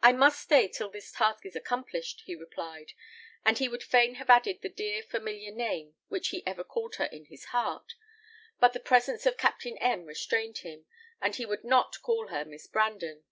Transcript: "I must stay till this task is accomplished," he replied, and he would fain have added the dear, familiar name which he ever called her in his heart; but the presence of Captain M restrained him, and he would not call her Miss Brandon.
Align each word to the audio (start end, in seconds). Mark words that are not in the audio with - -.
"I 0.00 0.12
must 0.12 0.40
stay 0.40 0.68
till 0.68 0.90
this 0.90 1.10
task 1.10 1.44
is 1.44 1.56
accomplished," 1.56 2.22
he 2.24 2.36
replied, 2.36 2.92
and 3.44 3.58
he 3.58 3.68
would 3.68 3.82
fain 3.82 4.14
have 4.14 4.30
added 4.30 4.60
the 4.62 4.68
dear, 4.68 5.02
familiar 5.02 5.50
name 5.50 5.96
which 6.06 6.28
he 6.28 6.46
ever 6.46 6.62
called 6.62 6.94
her 6.94 7.06
in 7.06 7.24
his 7.24 7.46
heart; 7.46 7.94
but 8.60 8.74
the 8.74 8.78
presence 8.78 9.26
of 9.26 9.36
Captain 9.36 9.76
M 9.78 10.04
restrained 10.04 10.58
him, 10.58 10.86
and 11.20 11.34
he 11.34 11.44
would 11.46 11.64
not 11.64 12.00
call 12.00 12.28
her 12.28 12.44
Miss 12.44 12.68
Brandon. 12.68 13.24